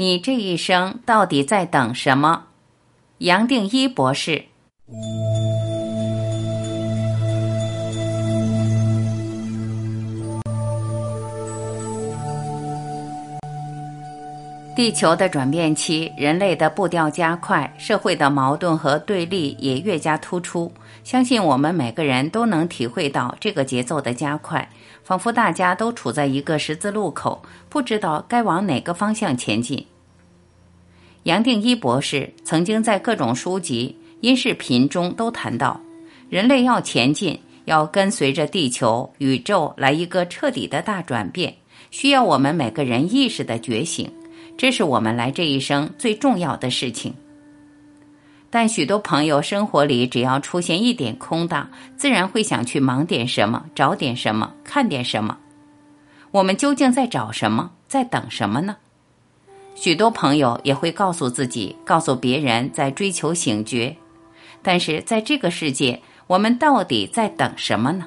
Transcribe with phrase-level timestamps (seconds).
[0.00, 2.44] 你这一生到底在等什么？
[3.18, 4.44] 杨定一博士。
[14.78, 20.72] 地球的转变期，人类的步调加快，社会的矛盾和对立也越加突出。
[21.02, 24.70] 相信我们每个人都能体会到这个节奏的加快，
[25.02, 29.84] 仿佛大家都处在一个十字路口，不知道该往哪个方向前进。
[31.24, 35.80] 杨定一博士曾经在各种书籍、音视频中都谈到，
[36.30, 41.52] 人类要前进，要跟随着地球、宇宙来一个彻底的大转变，
[41.90, 44.08] 需要我们每个人意识的觉醒。
[44.58, 47.14] 这是我们来这一生最重要的事情。
[48.50, 55.38] 但许多朋友生活里只要出现一点空档，自然会想去忙点什么，找点什么，看点什么。
[56.32, 58.76] 我们究竟在找什么，在等什么呢？
[59.76, 63.96] 许多朋友也会告诉自己，告诉别人，在追求醒觉。
[64.60, 68.06] 但是在这个世界，我们到底在等什么呢？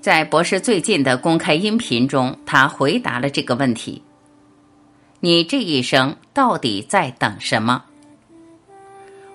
[0.00, 4.02] 在博士最近的公开音频中，他回答了这个问题。
[5.20, 7.84] 你这一生到底在等什么？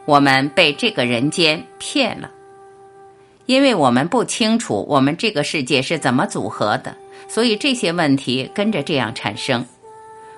[0.06, 2.32] 我们被这个人间骗了，
[3.46, 6.96] 因为我们不清楚我们这个世界是怎么组合的，
[7.28, 9.66] 所以这些问题跟着这样产生。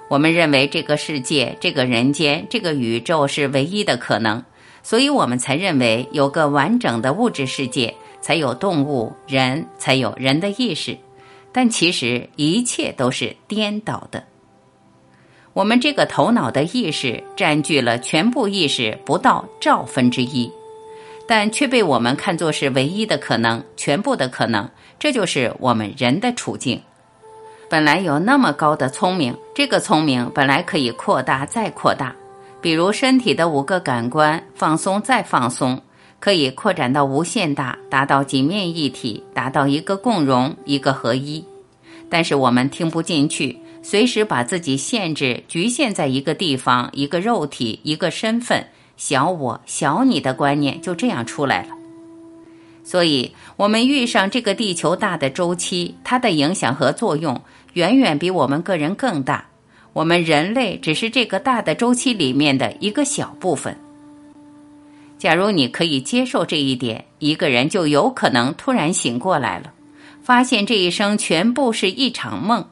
[0.10, 4.44] 我们认为这个世界、这个人间、这个宇宙是唯一的可能，
[4.84, 10.98] 所以我们才认为有个完整的物质世界，才有动物、人，才有人的意识。
[11.54, 14.26] 但其实一切都是颠倒的。
[15.54, 20.50] 我们这个头脑的意识占据了全部意识不到兆分之一，
[21.28, 24.70] 但却被我们看作是唯一的可能、全部的可能。
[24.98, 26.82] 这就是我们人的处境。
[27.68, 32.16] 本来有那么高的聪明，这个聪明本来可以扩大再扩大，
[32.62, 35.82] 比如身体的五个感官放松再放松，
[36.20, 41.44] 可以扩展到无限大，达到几面一体，达到一个共融、一个合一。
[42.12, 43.58] 但是我们听不进去。
[43.82, 51.70] 随时把自己限制、局限在一个地方、一个肉体、一个身份，小我、小你的观念就这样出来了。
[52.84, 57.42] 所以，我们遇上这个地球大的周期，它的影响和作用
[57.74, 59.46] 远远比我们个人更大。
[59.94, 63.76] 我们人类只是这个大的周期里面的一个小部分。
[65.18, 69.74] 假如你可以接受这一点，一个人就有可能突然醒过来了，
[70.32, 72.66] 发现这一生全部是一场梦。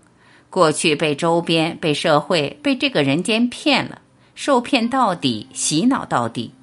[0.50, 4.00] 过去被周边、被社会、被这个人间骗了，
[4.34, 6.54] 受骗到底，洗脑到底。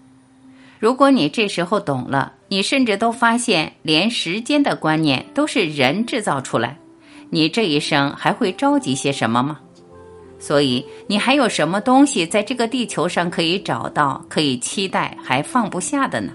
[0.78, 6.78] 如果你这时候懂了，你甚至都发现，连时间的观念都是人制造出来，
[7.28, 9.60] 你这一生还会着急些什么吗？
[10.38, 16.32] 所以，你还有什么东西在这个地球上可以找到、可以期待、还放不下的呢？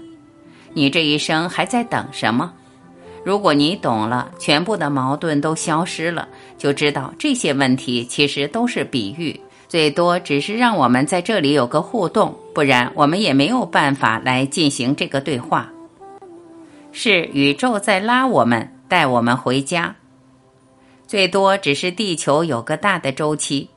[0.72, 2.52] 你这一生还在等什么？
[3.24, 6.28] 如果你懂了，全部的矛盾都消失了，
[6.58, 15.70] 就知道这些问题其实都是比喻，最多只是让我们在这里有个互动，不然我们也没有办法来进行这个对话。
[16.90, 19.94] 是宇宙在拉我们，带我们回家。
[21.06, 23.68] 最多只是地球有个大的周期，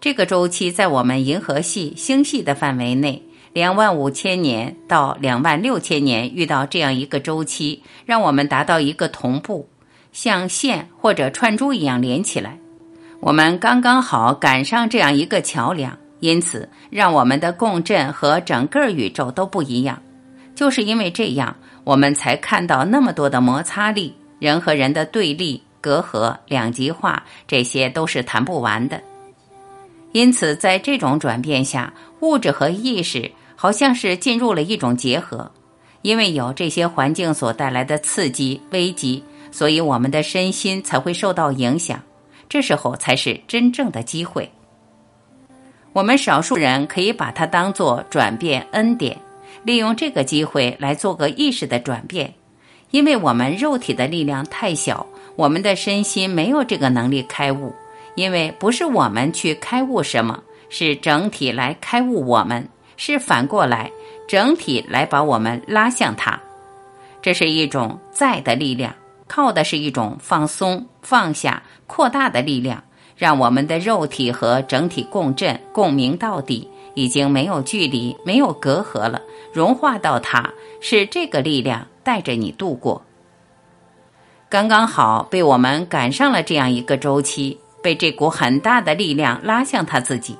[0.00, 3.22] 这个周期在我们银河系星系的范围内。
[3.52, 9.68] 两万五千年到两万六千年遇到这样一个周期，让我们达到一个同步，
[10.12, 12.56] 像线或者串珠一样连起来。
[13.18, 20.00] 我们刚刚好赶上这样一个桥梁，因此让我们的共振和整个宇宙都不一样。
[20.54, 29.00] 就是因为这样，我们才看到那么多的摩擦力，人和人的对立、隔阂、两极化，这些都是谈不完的。
[30.12, 33.30] 因此，在这种转变下，物质和意识。
[33.62, 35.52] 好像是进入了一种结合，
[36.00, 39.22] 因为有这些环境所带来的刺激、危机，
[39.52, 42.00] 所以我们的身心才会受到影响。
[42.48, 44.50] 这时候才是真正的机会。
[45.92, 49.14] 我们少数人可以把它当做转变恩典，
[49.62, 52.32] 利用这个机会来做个意识的转变。
[52.92, 55.06] 因为我们肉体的力量太小，
[55.36, 57.74] 我们的身心没有这个能力开悟。
[58.14, 62.66] 因为不是我们去开悟什么，是整体来开悟我们。
[63.02, 63.90] 是反过来，
[64.28, 66.38] 整体来把我们拉向它，
[67.22, 68.94] 这是一种在的力量，
[69.26, 72.84] 靠的是一种放松、放下、扩大的力量，
[73.16, 83.02] 让我们的肉体和整体共振、共鸣到底，已经没有距离、没有隔阂了，融化到它，是这个力量带着你度过。
[84.50, 90.36] 刚刚好被我们赶上了这样一个周期，被这股很大的力量拉向他自己。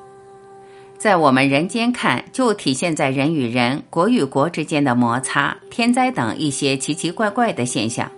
[1.01, 8.13] 在我们人间看，就体现在人与人、国与国之间的摩擦、天灾等一些奇奇怪怪的现象。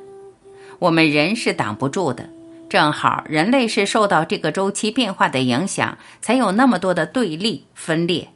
[0.81, 2.29] 我们人是挡不住的，
[2.69, 8.27] 正好人类是受到这个周期变化的影响，才有那么多的对立分裂。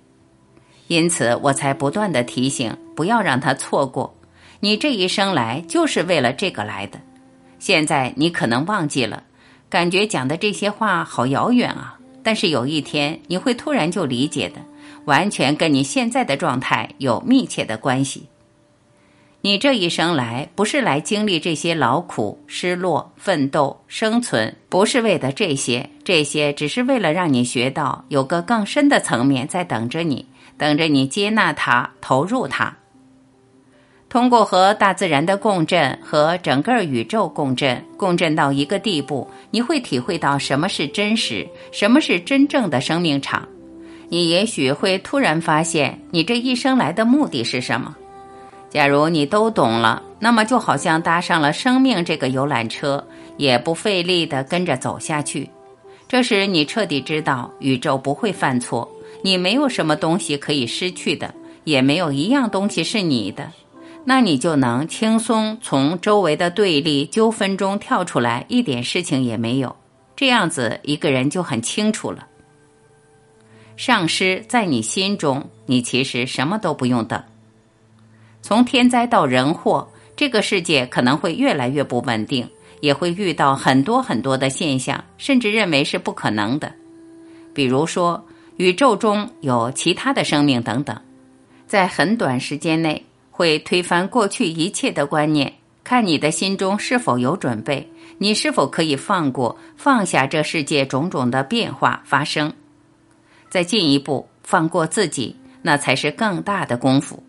[0.87, 4.17] 因此，我才不断的提醒，不要让他错过。
[4.61, 7.01] 你这一生来就是为了这个来的。
[7.59, 9.25] 现在你可能忘记了，
[9.69, 11.95] 感觉讲的这些话好遥远啊。
[12.27, 14.61] 但是有一天你会突然就理解的，
[15.05, 18.27] 完全跟你现在的状态有密切的关系。
[19.43, 30.27] 你这一生来不是来经历这些劳苦、失落、奋斗、生存，不是为的这些，这些只是为了让你学到有个更深的层面在等着你，
[30.59, 32.77] 等着你接纳它、投入它。
[34.09, 43.47] 通过和大自然的共振，和整个宇宙共振，共振到一个地步，你会体会到什么是真实，什么是真正的生命场。
[44.09, 47.97] 你也许会突然发现，你这一生来的目的是什么。
[48.71, 53.05] 假如你都懂了，那么就好像搭上了生命这个游览车，
[53.37, 55.51] 也不费力地跟着走下去。
[56.09, 58.89] 这时，你彻底知道，宇宙不会犯错，
[59.23, 63.51] 你没有什么东西可以失去的，也没有一样东西是你的。
[64.09, 69.75] 那你就能轻松从周围的对立纠纷中跳出来，一点事情也没有。
[70.15, 72.29] 这样子，一个人就很清楚了。
[73.77, 77.21] 上师在你心中，你其实什么都不用等。
[78.43, 82.49] 从天灾到人祸，这个世界可能会越来越不稳定，
[82.81, 86.73] 也会遇到很多很多的现象，甚至认为是不可能的。
[87.53, 88.25] 比如说，
[88.57, 90.97] 宇宙中有其他的生命等等，
[91.67, 93.05] 在很短时间内。
[93.37, 95.53] 会推翻过去一切的观念，
[95.85, 97.87] 看你的心中是否有准备，
[98.17, 102.51] 你是否可以放过、放下这世界种种的变化发生。
[103.51, 107.23] 再进一步，放过自己，那才是更大的功夫。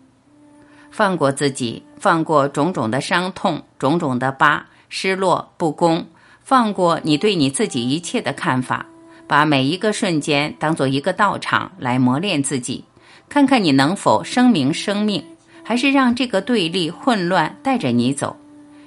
[0.90, 6.06] 放过自己，放过种种的伤痛、种种的疤、失落、不公，
[6.42, 8.86] 放过你对你自己一切的看法，
[9.26, 12.82] 把每一个瞬间当做一个道场来磨练自己，
[13.28, 15.22] 看看你能否声明生命。
[15.68, 18.38] 还是让这个对立混乱带着你走，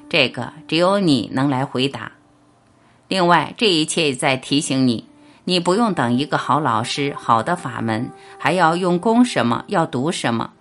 [0.10, 2.14] 这个只有你能来回答。
[3.08, 5.06] 另外，这一切在提醒你，
[5.44, 10.54] 你不用等一个好老师、好的法门，还要用功什么，要读什么。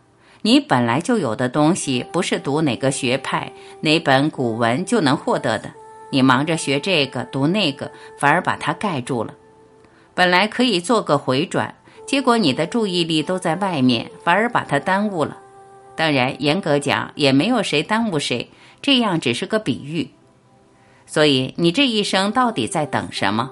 [0.43, 3.51] 你本来就有的东西，不是读哪个学派、
[3.81, 5.71] 哪本古文就能获得的。
[6.11, 9.33] 你忙着学这个、读那个，反而把它盖住了。
[10.13, 11.75] 本来可以做个回转，
[12.05, 15.39] 结果你的注意力都在外面，反而把它耽误了。
[16.01, 18.49] 当然，严格讲也没有谁耽误谁，
[18.81, 20.09] 这样只是个比喻。
[21.05, 23.51] 所以你这一生到底在等什么？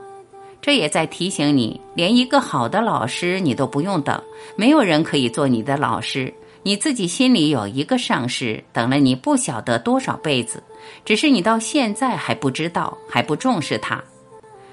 [0.62, 4.18] 这也在提醒你，连一个好的老师你都不用等，
[4.56, 6.32] 没有人可以做你的老师。
[6.62, 10.62] 你自己心里有一个上师，等了你不晓得多少辈子，
[11.04, 14.02] 只是你到现在还不知道，还不重视他。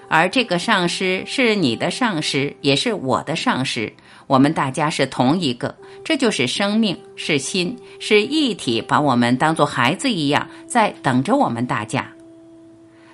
[0.07, 3.94] 而这个上师是你的上师，也是我的上师。
[4.28, 12.12] 我们大家是同一个，这就是生命，是心，是一体，把我们当做孩子一样，在等着我们大家。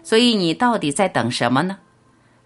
[0.04, 1.78] 所以你到底在等什么呢？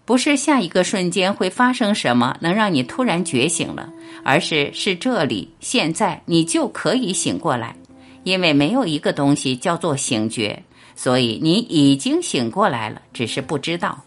[0.04, 3.88] 不是下一个瞬间会发生什么能让你突然觉醒了，
[4.22, 7.74] 而是是这里现在你就可以醒过来，
[8.22, 10.62] 因为没有一个东西叫做醒觉，
[10.94, 14.00] 所以你已经醒过来了，只是不知道，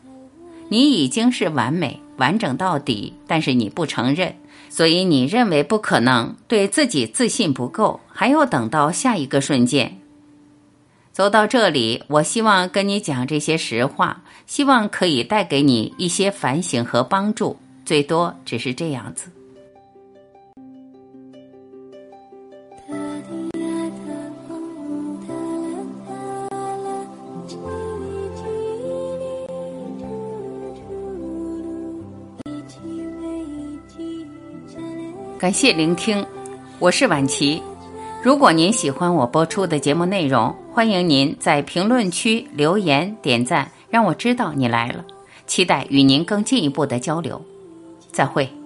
[0.70, 4.34] 你已经是完美完整到底，但是你不承认。
[4.70, 10.00] 所以你认为不可能，对自己自信不够，还要等到下一个瞬间。
[11.12, 19.32] 走到这里，我希望跟你讲这些实话，希望可以带给你一些反省和帮助，最多只是这样子。
[35.40, 36.26] 感谢聆听，
[36.80, 37.64] 我是婉琪。
[38.22, 45.06] 如果您喜欢我播出的节目内容，欢迎您在评论区留言点赞，让我知道你来了。
[45.48, 47.42] 期待与您更进一步的交流。
[48.12, 48.59] 再会。